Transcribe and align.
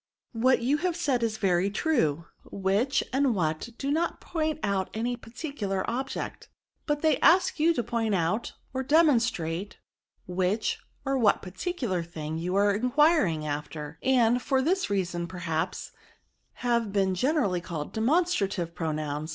What 0.33 0.63
you 0.63 0.77
have 0.77 0.95
said 0.95 1.21
is 1.21 1.37
very 1.37 1.69
true, 1.69 2.25
^which^ 2.51 3.03
and 3.13 3.27
* 3.35 3.35
what^' 3.35 3.77
do 3.77 3.91
not 3.91 4.19
point 4.19 4.59
out 4.63 4.89
any 4.95 5.15
particular 5.15 5.83
DEMONSTRATIVE 5.85 6.13
PRONOUNS. 6.15 6.49
189 6.87 6.87
object; 6.87 6.87
but 6.87 7.01
they 7.03 7.19
ask 7.19 7.59
you 7.59 7.71
to 7.71 7.83
point 7.83 8.15
out 8.15 8.53
or 8.73 8.81
de 8.81 8.95
monstrate 8.95 9.73
which 10.25 10.79
or 11.05 11.19
what 11.19 11.43
particular 11.43 12.01
thing 12.01 12.39
you 12.39 12.55
are 12.55 12.75
enquirmg 12.79 13.43
after; 13.45 13.99
and, 14.01 14.41
for 14.41 14.59
this 14.63 14.89
reason, 14.89 15.27
perhaps, 15.27 15.91
have 16.65 16.91
been 16.91 17.13
generally 17.13 17.61
called 17.61 17.93
demon 17.93 18.23
strative 18.23 18.73
pronouns. 18.73 19.29